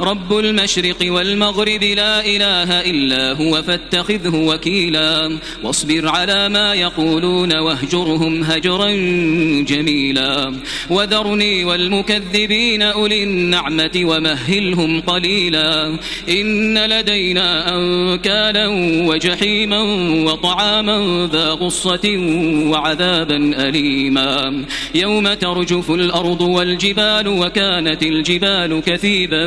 [0.00, 8.90] رب المشرق والمغرب لا إله إلا هو فاتخذه وكيلا واصبر على ما يقولون واهجرهم هجرا
[9.62, 10.54] جميلا
[10.90, 18.66] وذرني والمكذبين أولي النعمة ومهلهم قليلا إن لدينا أنكالا
[19.08, 19.80] وجحيما
[20.24, 22.16] وطعاما ذا غصة
[22.66, 24.64] وعذابا أليما
[24.94, 29.46] يوم ترجف الأرض والجبال وكانت الجبال كثيبا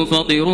[0.00, 0.44] منفطر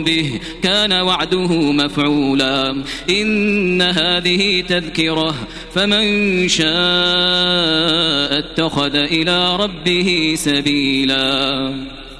[0.00, 2.82] به كان وعده مفعولا.
[3.10, 5.34] إن هذه تذكرة
[5.74, 11.74] فمن شاء اتخذ إلى ربه سبيلا.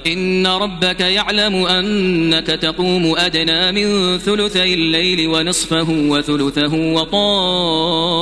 [0.07, 8.21] إن ربك يعلم أنك تقوم أدنى من ثلثي الليل ونصفه وثلثه وطائفة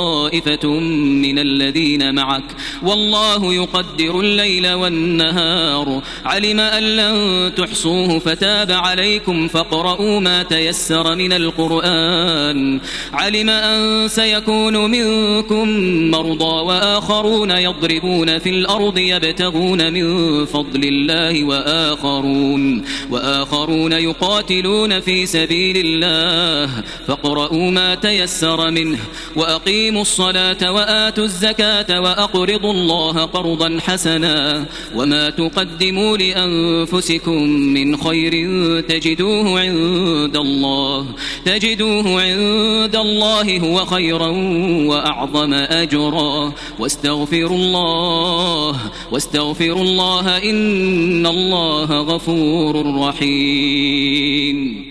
[1.24, 2.44] من الذين معك.
[2.82, 6.02] والله يقدر الليل والنهار.
[6.24, 12.80] علم أن لن تحصوه فتاب عليكم فاقرؤوا ما تيسر من القرآن.
[13.12, 15.68] علم أن سيكون منكم
[16.10, 25.76] مرضى وآخرون يضربون في الأرض يبتغون من فضل الله وآخرون وآخرون وآخرون يقاتلون في سبيل
[25.84, 26.70] الله
[27.06, 28.98] فاقرؤوا ما تيسر منه
[29.36, 38.34] وأقيموا الصلاة وآتوا الزكاة وأقرضوا الله قرضا حسنا وما تقدموا لأنفسكم من خير
[38.80, 41.06] تجدوه عند الله
[41.44, 44.28] تجدوه عند الله هو خيرا
[44.86, 48.76] وأعظم أجرا واستغفروا الله
[49.12, 54.84] واستغفروا الله إن الله الله غفور رحيم.